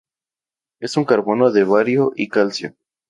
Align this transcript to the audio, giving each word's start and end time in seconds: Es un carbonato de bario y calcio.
Es 0.79 0.97
un 0.97 1.05
carbonato 1.05 1.51
de 1.51 1.63
bario 1.63 2.11
y 2.15 2.27
calcio. 2.27 2.73